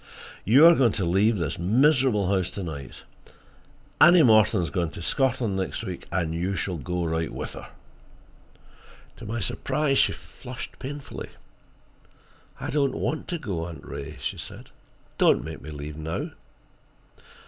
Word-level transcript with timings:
You 0.43 0.65
are 0.65 0.73
going 0.73 0.93
to 0.93 1.05
leave 1.05 1.37
this 1.37 1.59
miserable 1.59 2.27
house 2.33 2.49
to 2.57 2.63
night. 2.63 3.03
Annie 3.99 4.23
Morton 4.23 4.59
is 4.63 4.71
going 4.71 4.89
to 4.97 5.01
Scotland 5.03 5.57
next 5.57 5.83
week, 5.83 6.07
and 6.11 6.33
you 6.33 6.55
shall 6.55 6.77
go 6.77 7.05
right 7.05 7.31
with 7.31 7.53
her." 7.53 7.69
To 9.17 9.27
my 9.27 9.39
surprise, 9.39 9.99
she 9.99 10.11
flushed 10.13 10.79
painfully. 10.79 11.29
"I 12.59 12.71
don't 12.71 12.95
want 12.95 13.27
to 13.27 13.37
go, 13.37 13.65
Aunt 13.67 13.85
Ray," 13.85 14.17
she 14.19 14.39
said. 14.39 14.71
"Don't 15.19 15.43
make 15.43 15.61
me 15.61 15.69
leave 15.69 15.97
now." 15.97 16.31